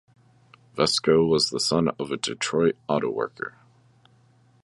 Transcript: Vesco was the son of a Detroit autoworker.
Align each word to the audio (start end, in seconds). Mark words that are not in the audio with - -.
Vesco 0.75 1.29
was 1.29 1.51
the 1.51 1.59
son 1.59 1.89
of 1.99 2.09
a 2.11 2.17
Detroit 2.17 2.75
autoworker. 2.89 3.53